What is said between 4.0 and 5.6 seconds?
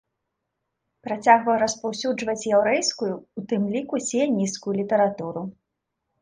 сіянісцкую, літаратуру.